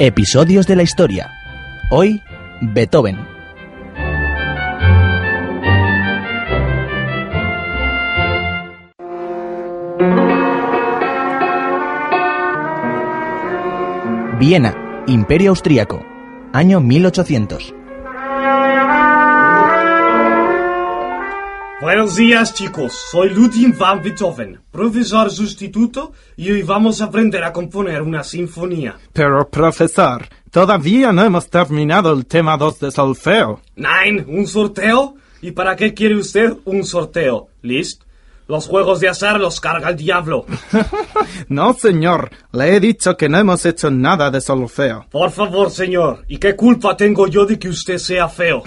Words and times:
Episodios 0.00 0.68
de 0.68 0.76
la 0.76 0.84
historia. 0.84 1.28
Hoy, 1.90 2.22
Beethoven. 2.60 3.16
Viena, 14.38 15.04
Imperio 15.08 15.50
Austríaco, 15.50 16.06
año 16.52 16.80
1800. 16.80 17.74
Buenos 21.80 22.16
días 22.16 22.54
chicos, 22.54 22.92
soy 22.92 23.28
Ludwig 23.28 23.78
van 23.78 24.02
Beethoven, 24.02 24.60
profesor 24.72 25.30
sustituto 25.30 26.12
y 26.36 26.50
hoy 26.50 26.62
vamos 26.62 27.00
a 27.00 27.04
aprender 27.04 27.44
a 27.44 27.52
componer 27.52 28.02
una 28.02 28.24
sinfonía. 28.24 28.98
Pero, 29.12 29.48
profesor, 29.48 30.26
todavía 30.50 31.12
no 31.12 31.22
hemos 31.22 31.48
terminado 31.48 32.12
el 32.12 32.26
tema 32.26 32.56
2 32.56 32.80
de 32.80 32.90
solfeo. 32.90 33.60
Nein, 33.76 34.26
¿un 34.26 34.48
sorteo? 34.48 35.14
¿Y 35.40 35.52
para 35.52 35.76
qué 35.76 35.94
quiere 35.94 36.16
usted 36.16 36.56
un 36.64 36.82
sorteo? 36.82 37.46
¿List? 37.62 38.02
Los 38.48 38.66
juegos 38.66 39.00
de 39.00 39.10
azar 39.10 39.38
los 39.38 39.60
carga 39.60 39.90
el 39.90 39.96
diablo. 39.96 40.46
No, 41.48 41.72
señor, 41.72 42.30
le 42.52 42.76
he 42.76 42.80
dicho 42.80 43.16
que 43.16 43.28
no 43.28 43.38
hemos 43.38 43.64
hecho 43.64 43.90
nada 43.90 44.30
de 44.30 44.40
solfeo. 44.40 45.06
Por 45.10 45.30
favor, 45.30 45.70
señor, 45.70 46.24
¿y 46.28 46.38
qué 46.38 46.54
culpa 46.56 46.96
tengo 46.96 47.26
yo 47.26 47.46
de 47.46 47.58
que 47.58 47.68
usted 47.68 47.98
sea 47.98 48.28
feo? 48.28 48.62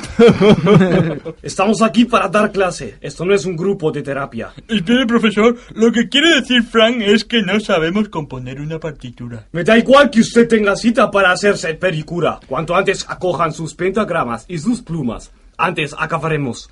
Estamos 1.44 1.82
aquí 1.82 2.06
para 2.06 2.28
dar 2.28 2.52
clase, 2.52 2.98
esto 3.02 3.26
no 3.26 3.34
es 3.34 3.46
un 3.46 3.56
grupo 3.56 3.92
de 3.92 4.02
terapia. 4.02 4.54
Espere, 4.68 5.06
profesor, 5.06 5.58
lo 5.74 5.92
que 5.92 6.10
quiere 6.10 6.42
decir 6.42 6.64
Frank 6.64 7.02
es 7.02 7.24
que 7.24 7.42
no 7.42 7.60
sabemos 7.60 8.10
componer 8.10 8.60
una 8.60 8.80
partitura. 8.80 9.48
Me 9.52 9.64
da 9.64 9.78
igual 9.78 10.10
que 10.10 10.22
usted 10.22 10.48
tenga 10.48 10.76
cita 10.76 11.10
para 11.10 11.32
hacerse 11.32 11.74
pericura. 11.76 12.40
Cuanto 12.48 12.76
antes 12.76 13.06
acojan 13.08 13.54
sus 13.54 13.74
pentagramas 13.74 14.46
y 14.48 14.58
sus 14.58 14.82
plumas, 14.82 15.32
antes 15.58 15.96
acabaremos. 15.98 16.70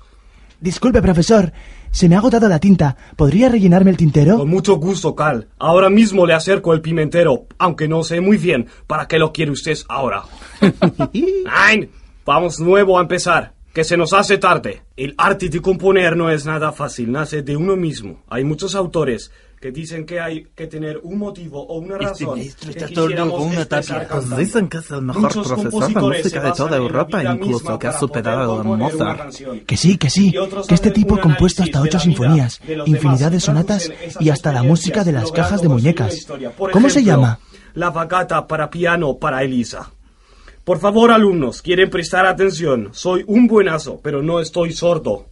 Disculpe, 0.60 1.00
profesor. 1.00 1.52
Se 1.90 2.08
me 2.08 2.14
ha 2.14 2.18
agotado 2.18 2.48
la 2.48 2.58
tinta. 2.58 2.96
¿Podría 3.16 3.48
rellenarme 3.48 3.90
el 3.90 3.96
tintero? 3.96 4.36
Con 4.36 4.48
mucho 4.48 4.76
gusto, 4.76 5.14
Cal. 5.14 5.48
Ahora 5.58 5.88
mismo 5.88 6.26
le 6.26 6.34
acerco 6.34 6.74
el 6.74 6.82
pimentero, 6.82 7.46
aunque 7.58 7.88
no 7.88 8.04
sé 8.04 8.20
muy 8.20 8.36
bien 8.36 8.66
para 8.86 9.08
qué 9.08 9.18
lo 9.18 9.32
quiere 9.32 9.50
usted 9.50 9.78
ahora. 9.88 10.22
Nein, 11.12 11.90
vamos 12.26 12.60
nuevo 12.60 12.98
a 12.98 13.02
empezar, 13.02 13.54
que 13.72 13.84
se 13.84 13.96
nos 13.96 14.12
hace 14.12 14.38
tarde. 14.38 14.82
El 14.96 15.14
arte 15.16 15.48
de 15.48 15.60
componer 15.60 16.16
no 16.16 16.30
es 16.30 16.44
nada 16.44 16.72
fácil, 16.72 17.10
nace 17.10 17.42
de 17.42 17.56
uno 17.56 17.74
mismo. 17.74 18.22
Hay 18.28 18.44
muchos 18.44 18.74
autores 18.74 19.32
que 19.60 19.70
dicen 19.70 20.06
que 20.06 20.18
hay 20.18 20.46
que 20.56 20.66
tener 20.66 20.98
un 21.02 21.18
motivo 21.18 21.62
o 21.62 21.78
una 21.78 21.98
razón. 21.98 22.40
que 22.40 22.46
está 22.46 22.88
todo 22.88 23.10
con 23.30 23.48
una 23.48 23.66
tapia. 23.66 24.08
cantando. 24.08 24.36
Dicen 24.38 24.68
que 24.70 24.78
es 24.78 24.90
el 24.90 25.02
mejor 25.02 25.22
Muchos 25.22 25.46
profesor 25.46 25.86
de 25.92 26.00
música 26.00 26.40
se 26.40 26.40
de 26.40 26.52
toda 26.52 26.76
Europa, 26.78 27.22
incluso 27.22 27.78
que 27.78 27.86
ha 27.86 27.92
superado 27.92 28.60
a 28.60 28.62
Mozart. 28.62 29.34
Que 29.66 29.76
sí, 29.76 29.98
que 29.98 30.08
sí. 30.08 30.32
Que 30.66 30.74
este 30.74 30.90
tipo 30.90 31.16
ha 31.16 31.20
compuesto 31.20 31.62
hasta 31.62 31.82
ocho 31.82 31.98
sinfonías, 31.98 32.58
infinidad 32.86 33.30
de 33.30 33.40
sonatas 33.40 33.92
y 34.18 34.30
hasta 34.30 34.50
la 34.50 34.62
música 34.62 35.04
de 35.04 35.12
las 35.12 35.30
cajas 35.30 35.60
de 35.60 35.68
muñecas. 35.68 36.26
Por 36.56 36.70
¿Cómo 36.70 36.88
se 36.88 37.00
ejemplo, 37.00 37.22
llama? 37.22 37.40
La 37.74 37.90
vagata 37.90 38.46
para 38.46 38.70
piano 38.70 39.18
para 39.18 39.42
Elisa. 39.42 39.90
Por 40.64 40.78
favor, 40.78 41.10
alumnos, 41.10 41.60
quieren 41.60 41.90
prestar 41.90 42.24
atención. 42.24 42.88
Soy 42.92 43.24
un 43.26 43.46
buenazo, 43.46 44.00
pero 44.02 44.22
no 44.22 44.40
estoy 44.40 44.72
sordo. 44.72 45.26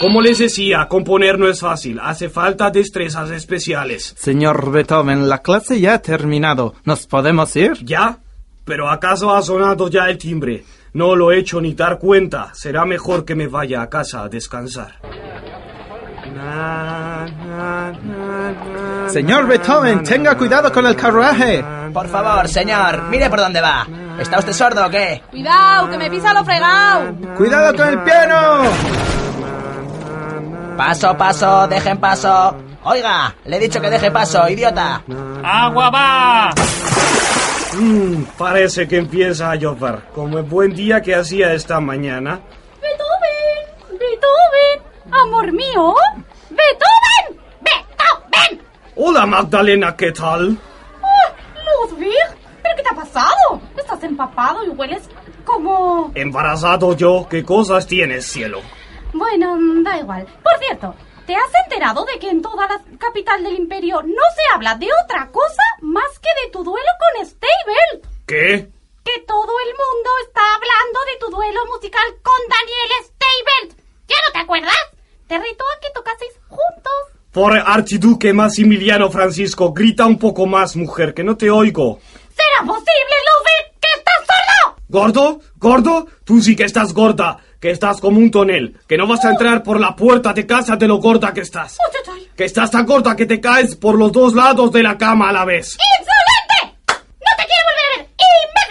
Como 0.00 0.22
les 0.22 0.38
decía, 0.38 0.86
componer 0.88 1.38
no 1.38 1.46
es 1.46 1.60
fácil. 1.60 2.00
Hace 2.02 2.30
falta 2.30 2.70
destrezas 2.70 3.30
especiales. 3.32 4.14
Señor 4.16 4.70
Beethoven, 4.70 5.28
la 5.28 5.42
clase 5.42 5.78
ya 5.78 5.92
ha 5.92 5.98
terminado. 5.98 6.72
¿Nos 6.84 7.06
podemos 7.06 7.54
ir? 7.54 7.74
¿Ya? 7.84 8.18
¿Pero 8.64 8.88
acaso 8.88 9.34
ha 9.34 9.42
sonado 9.42 9.90
ya 9.90 10.08
el 10.08 10.16
timbre? 10.16 10.64
No 10.94 11.14
lo 11.14 11.30
he 11.30 11.38
hecho 11.38 11.60
ni 11.60 11.74
dar 11.74 11.98
cuenta. 11.98 12.48
Será 12.54 12.86
mejor 12.86 13.26
que 13.26 13.34
me 13.34 13.46
vaya 13.46 13.82
a 13.82 13.90
casa 13.90 14.22
a 14.22 14.28
descansar. 14.30 14.94
Na, 16.34 17.26
na, 17.26 17.92
na, 17.92 18.52
na, 18.52 19.08
Señor 19.10 19.46
Beethoven, 19.46 19.98
na, 19.98 20.02
tenga 20.02 20.34
cuidado 20.38 20.72
con 20.72 20.86
el 20.86 20.96
carruaje. 20.96 21.62
Por 21.92 22.08
favor, 22.08 22.48
señor, 22.48 23.02
mire 23.10 23.28
por 23.28 23.40
dónde 23.40 23.60
va. 23.60 23.86
¿Está 24.18 24.38
usted 24.38 24.52
sordo 24.54 24.86
o 24.86 24.90
qué? 24.90 25.22
Cuidado, 25.30 25.90
que 25.90 25.98
me 25.98 26.08
pisa 26.08 26.32
lo 26.32 26.42
fregado. 26.42 27.14
¡Cuidado 27.36 27.76
con 27.76 27.88
el 27.88 28.02
piano! 28.02 29.09
Paso, 30.80 31.14
paso, 31.14 31.68
dejen 31.68 31.98
paso. 31.98 32.56
Oiga, 32.84 33.36
le 33.44 33.58
he 33.58 33.60
dicho 33.60 33.82
que 33.82 33.90
deje 33.90 34.10
paso, 34.10 34.48
idiota. 34.48 35.02
¡Agua 35.44 35.90
va! 35.90 36.50
Mm, 37.74 38.22
parece 38.38 38.88
que 38.88 38.96
empieza 38.96 39.50
a 39.50 39.56
llover. 39.56 40.00
Como 40.14 40.38
el 40.38 40.44
buen 40.44 40.74
día 40.74 41.02
que 41.02 41.14
hacía 41.14 41.52
esta 41.52 41.80
mañana. 41.80 42.40
Beethoven, 42.80 43.98
Beethoven, 43.98 44.82
amor 45.10 45.52
mío. 45.52 45.94
Beethoven, 46.48 47.42
Beethoven. 47.60 48.66
Hola 48.96 49.26
Magdalena, 49.26 49.94
¿qué 49.94 50.12
tal? 50.12 50.56
Oh, 51.02 51.90
Ludwig, 51.90 52.14
¿pero 52.62 52.76
qué 52.76 52.82
te 52.82 52.88
ha 52.88 52.96
pasado? 52.96 53.60
Estás 53.76 54.02
empapado 54.02 54.64
y 54.64 54.70
hueles 54.70 55.10
como... 55.44 56.10
Embarazado 56.14 56.96
yo, 56.96 57.26
¿qué 57.28 57.44
cosas 57.44 57.86
tienes, 57.86 58.24
cielo? 58.24 58.62
Bueno, 59.12 59.56
da 59.82 59.98
igual. 59.98 60.26
Cierto, 60.60 60.94
¿te 61.26 61.34
has 61.34 61.50
enterado 61.64 62.04
de 62.04 62.18
que 62.18 62.28
en 62.28 62.42
toda 62.42 62.68
la 62.68 62.80
capital 62.98 63.42
del 63.42 63.56
imperio 63.56 64.02
no 64.02 64.22
se 64.36 64.42
habla 64.54 64.74
de 64.74 64.88
otra 65.04 65.30
cosa 65.30 65.62
más 65.80 66.18
que 66.18 66.28
de 66.44 66.50
tu 66.52 66.62
duelo 66.62 66.88
con 66.98 67.26
Stable? 67.26 68.02
¿Qué? 68.26 68.68
Que 69.02 69.20
todo 69.26 69.52
el 69.64 69.70
mundo 69.70 70.10
está 70.26 70.40
hablando 70.54 71.00
de 71.10 71.18
tu 71.18 71.30
duelo 71.30 71.60
musical 71.66 72.04
con 72.22 72.38
Daniel 72.48 72.90
Stable. 73.04 73.82
¿Ya 74.06 74.16
no 74.26 74.32
te 74.32 74.38
acuerdas? 74.40 74.76
Te 75.28 75.38
retó 75.38 75.64
a 75.64 75.80
que 75.80 75.90
tocaseis 75.94 76.34
juntos. 76.48 76.92
Por 77.32 77.56
archiduque 77.56 78.32
Maximiliano 78.32 79.10
Francisco, 79.10 79.72
grita 79.72 80.04
un 80.04 80.18
poco 80.18 80.46
más, 80.46 80.76
mujer, 80.76 81.14
que 81.14 81.24
no 81.24 81.36
te 81.36 81.50
oigo. 81.50 82.00
¿Será 82.34 82.66
posible, 82.66 83.16
Ludwig, 83.26 83.80
que 83.80 83.88
estás 83.96 84.26
sordo? 84.26 84.76
¿Gordo? 84.88 85.40
¿Gordo? 85.56 86.06
Tú 86.24 86.42
sí 86.42 86.54
que 86.54 86.64
estás 86.64 86.92
gorda, 86.92 87.38
que 87.60 87.70
estás 87.70 88.00
como 88.00 88.18
un 88.18 88.30
tonel, 88.30 88.78
que 88.88 88.96
no 88.96 89.06
vas 89.06 89.24
a 89.24 89.30
entrar 89.30 89.62
por 89.62 89.78
la 89.78 89.94
puerta 89.94 90.32
de 90.32 90.46
casa 90.46 90.76
de 90.76 90.88
lo 90.88 90.96
gorda 90.96 91.32
que 91.34 91.42
estás. 91.42 91.76
Uy. 92.12 92.28
Que 92.34 92.46
estás 92.46 92.70
tan 92.70 92.86
gorda 92.86 93.14
que 93.14 93.26
te 93.26 93.40
caes 93.40 93.76
por 93.76 93.98
los 93.98 94.10
dos 94.10 94.34
lados 94.34 94.72
de 94.72 94.82
la 94.82 94.96
cama 94.96 95.28
a 95.28 95.32
la 95.32 95.44
vez. 95.44 95.76
¡Insolente! 96.00 96.78
¡No 96.88 97.30
te 97.36 97.44
quiero 97.46 97.64
volver 97.68 97.86
a 97.86 97.96
ver! 97.98 98.10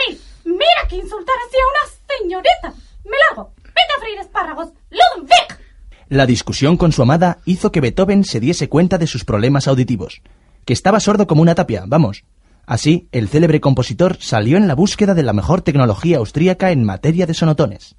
¡Imbécil! 0.08 0.22
Mira 0.46 0.88
que 0.90 0.96
insultar 0.96 1.36
así 1.48 1.58
a 1.58 1.68
una 1.70 2.18
señorita. 2.18 2.74
Me 3.06 3.16
largo. 3.30 3.54
Vete 3.64 3.94
a 3.96 4.02
freír 4.02 4.20
espárragos. 4.20 4.70
Ludwig. 4.90 5.60
La 6.08 6.26
discusión 6.26 6.76
con 6.76 6.92
su 6.92 7.04
amada 7.04 7.38
hizo 7.46 7.72
que 7.72 7.82
Beethoven 7.82 8.24
se 8.24 8.40
diese 8.40 8.68
cuenta 8.68 8.98
de 8.98 9.06
sus 9.06 9.24
problemas 9.24 9.68
auditivos, 9.68 10.24
que 10.66 10.74
estaba 10.74 11.00
sordo 11.00 11.28
como 11.28 11.44
una 11.44 11.54
tapia, 11.54 11.84
vamos. 11.86 12.24
Así, 12.66 13.08
el 13.12 13.30
célebre 13.30 13.62
compositor 13.62 14.18
salió 14.20 14.58
en 14.58 14.68
la 14.68 14.74
búsqueda 14.74 15.14
de 15.14 15.24
la 15.24 15.34
mejor 15.34 15.62
tecnología 15.62 16.18
austríaca 16.18 16.72
en 16.72 16.84
materia 16.84 17.28
de 17.28 17.36
sonotones. 17.36 17.96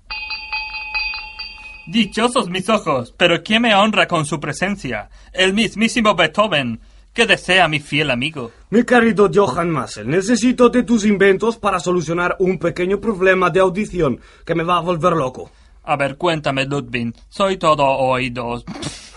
Dichosos 1.90 2.48
mis 2.48 2.68
ojos, 2.68 3.12
pero 3.16 3.42
¿quién 3.42 3.62
me 3.62 3.74
honra 3.74 4.06
con 4.06 4.24
su 4.24 4.38
presencia? 4.38 5.10
El 5.32 5.54
mismísimo 5.54 6.14
Beethoven, 6.14 6.78
que 7.12 7.26
desea 7.26 7.66
mi 7.66 7.80
fiel 7.80 8.12
amigo. 8.12 8.52
Mi 8.70 8.84
querido 8.84 9.28
Johann 9.34 9.70
Massel, 9.70 10.08
necesito 10.08 10.68
de 10.68 10.84
tus 10.84 11.04
inventos 11.04 11.56
para 11.56 11.80
solucionar 11.80 12.36
un 12.38 12.60
pequeño 12.60 13.00
problema 13.00 13.50
de 13.50 13.58
audición 13.58 14.20
que 14.46 14.54
me 14.54 14.62
va 14.62 14.76
a 14.76 14.82
volver 14.82 15.14
loco. 15.14 15.50
A 15.82 15.96
ver, 15.96 16.16
cuéntame, 16.16 16.64
Ludwig. 16.64 17.12
Soy 17.28 17.56
todo 17.56 17.84
oídos. 17.84 18.64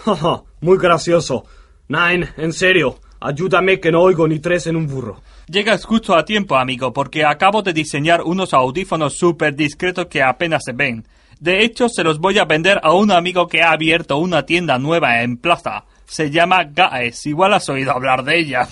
Muy 0.61 0.79
gracioso. 0.79 1.45
Nein, 1.89 2.27
en 2.37 2.53
serio, 2.53 3.01
ayúdame 3.19 3.79
que 3.79 3.91
no 3.91 4.01
oigo 4.01 4.27
ni 4.27 4.39
tres 4.39 4.65
en 4.65 4.77
un 4.77 4.87
burro. 4.87 5.21
Llegas 5.45 5.85
justo 5.85 6.15
a 6.15 6.25
tiempo, 6.25 6.55
amigo, 6.55 6.91
porque 6.91 7.23
acabo 7.23 7.61
de 7.61 7.71
diseñar 7.71 8.23
unos 8.23 8.51
audífonos 8.51 9.13
súper 9.13 9.55
discretos 9.55 10.07
que 10.07 10.23
apenas 10.23 10.63
se 10.65 10.71
ven. 10.71 11.05
De 11.43 11.61
hecho, 11.65 11.89
se 11.89 12.05
los 12.05 12.19
voy 12.19 12.39
a 12.39 12.45
vender 12.45 12.79
a 12.81 12.93
un 12.93 13.11
amigo 13.11 13.49
que 13.49 13.61
ha 13.61 13.73
abierto 13.73 14.15
una 14.15 14.45
tienda 14.45 14.79
nueva 14.79 15.23
en 15.23 15.35
Plaza. 15.35 15.83
Se 16.05 16.31
llama 16.31 16.63
Gaes. 16.63 17.25
Igual 17.25 17.53
has 17.53 17.67
oído 17.67 17.91
hablar 17.91 18.23
de 18.23 18.39
ella. 18.39 18.65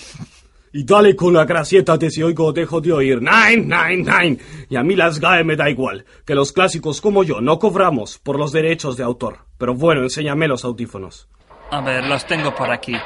Y 0.72 0.82
dale 0.82 1.14
con 1.14 1.34
la 1.34 1.44
gracieta 1.44 1.98
de 1.98 2.10
si 2.10 2.22
oigo 2.22 2.46
o 2.46 2.52
dejo 2.54 2.80
de 2.80 2.94
oír. 2.94 3.20
Nein, 3.20 3.68
nein, 3.68 4.06
nein. 4.06 4.40
Y 4.70 4.76
a 4.76 4.82
mí 4.82 4.96
las 4.96 5.20
GAE 5.20 5.44
me 5.44 5.54
da 5.54 5.68
igual. 5.68 6.06
Que 6.24 6.34
los 6.34 6.54
clásicos 6.54 7.02
como 7.02 7.24
yo 7.24 7.42
no 7.42 7.58
cobramos 7.58 8.18
por 8.18 8.38
los 8.38 8.52
derechos 8.52 8.96
de 8.96 9.02
autor. 9.02 9.40
Pero 9.58 9.74
bueno, 9.74 10.00
enséñame 10.00 10.48
los 10.48 10.64
audífonos. 10.64 11.28
A 11.70 11.82
ver, 11.82 12.06
los 12.06 12.26
tengo 12.26 12.54
por 12.54 12.70
aquí. 12.70 12.96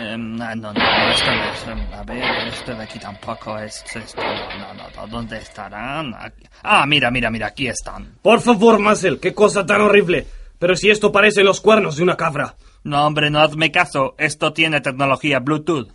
Em, 0.00 0.36
no, 0.36 0.54
no, 0.56 0.70
esto 0.72 1.30
no 1.30 1.44
es. 1.52 1.66
em, 1.68 1.94
a 1.94 2.02
ver, 2.02 2.48
esto 2.48 2.74
de 2.74 2.82
aquí 2.82 2.98
tampoco 2.98 3.58
es 3.58 3.84
esto. 3.94 4.20
No, 4.22 4.74
no, 4.74 4.90
no, 4.96 5.06
¿dónde 5.06 5.38
estarán? 5.38 6.14
Aquí. 6.14 6.44
Ah, 6.62 6.84
mira, 6.86 7.10
mira, 7.10 7.30
mira, 7.30 7.46
aquí 7.48 7.68
están. 7.68 8.16
Por 8.22 8.40
favor, 8.40 8.78
Marcel, 8.78 9.20
qué 9.20 9.32
cosa 9.34 9.64
tan 9.64 9.80
horrible. 9.80 10.26
Pero 10.58 10.76
si 10.76 10.90
esto 10.90 11.12
parece 11.12 11.42
los 11.44 11.60
cuernos 11.60 11.96
de 11.96 12.02
una 12.02 12.16
cabra. 12.16 12.56
No, 12.82 13.06
hombre, 13.06 13.30
no 13.30 13.40
hazme 13.40 13.70
caso. 13.70 14.14
Esto 14.18 14.52
tiene 14.52 14.80
tecnología 14.80 15.38
Bluetooth. 15.40 15.88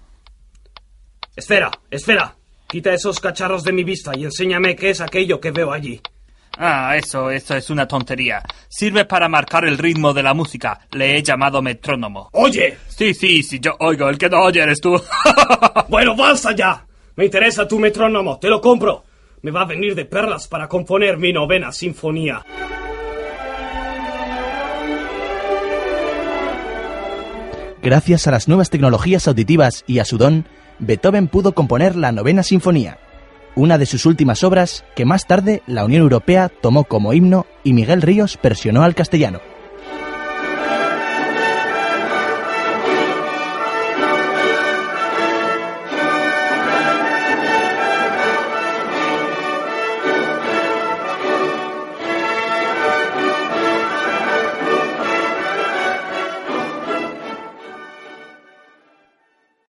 Espera, 1.35 1.71
espera. 1.89 2.35
Quita 2.67 2.93
esos 2.93 3.19
cacharros 3.19 3.63
de 3.63 3.71
mi 3.71 3.83
vista 3.83 4.11
y 4.15 4.25
enséñame 4.25 4.75
qué 4.75 4.91
es 4.91 5.01
aquello 5.01 5.39
que 5.39 5.51
veo 5.51 5.71
allí. 5.71 6.01
Ah, 6.61 6.97
eso, 6.97 7.31
eso 7.31 7.55
es 7.55 7.69
una 7.69 7.87
tontería. 7.87 8.43
Sirve 8.67 9.05
para 9.05 9.29
marcar 9.29 9.63
el 9.63 9.77
ritmo 9.77 10.13
de 10.13 10.23
la 10.23 10.33
música. 10.33 10.81
Le 10.91 11.17
he 11.17 11.23
llamado 11.23 11.61
metrónomo. 11.61 12.27
¡Oye! 12.33 12.77
Sí, 12.89 13.13
sí, 13.13 13.43
sí, 13.43 13.61
yo 13.61 13.77
oigo. 13.79 14.09
El 14.09 14.17
que 14.17 14.27
no 14.27 14.41
oye 14.41 14.61
eres 14.61 14.81
tú. 14.81 15.01
bueno, 15.87 16.17
basta 16.17 16.53
ya. 16.53 16.85
Me 17.15 17.25
interesa 17.25 17.65
tu 17.65 17.79
metrónomo. 17.79 18.39
Te 18.39 18.49
lo 18.49 18.59
compro. 18.59 19.05
Me 19.41 19.51
va 19.51 19.61
a 19.61 19.65
venir 19.65 19.95
de 19.95 20.03
perlas 20.03 20.49
para 20.49 20.67
componer 20.67 21.17
mi 21.17 21.31
novena 21.31 21.71
sinfonía. 21.71 22.45
Gracias 27.81 28.27
a 28.27 28.31
las 28.31 28.49
nuevas 28.49 28.69
tecnologías 28.69 29.29
auditivas 29.29 29.85
y 29.87 29.99
a 29.99 30.05
su 30.05 30.17
don, 30.17 30.45
Beethoven 30.79 31.29
pudo 31.29 31.53
componer 31.53 31.95
la 31.95 32.11
novena 32.11 32.43
sinfonía, 32.43 32.99
una 33.59 33.77
de 33.77 33.85
sus 33.85 34.05
últimas 34.05 34.43
obras 34.43 34.85
que 34.95 35.05
más 35.05 35.27
tarde 35.27 35.61
la 35.67 35.83
Unión 35.83 36.01
Europea 36.01 36.49
tomó 36.49 36.85
como 36.85 37.13
himno 37.13 37.45
y 37.63 37.73
Miguel 37.73 38.01
Ríos 38.01 38.39
versionó 38.41 38.83
al 38.83 38.95
castellano. 38.95 39.41